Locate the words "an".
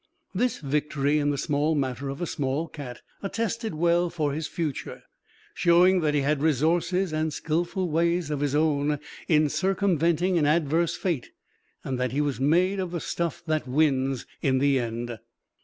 10.39-10.47